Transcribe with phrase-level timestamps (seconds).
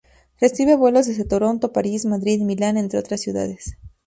[0.39, 3.77] Recibe vuelos desde Toronto, París, Madrid, Milán entre otras ciudades.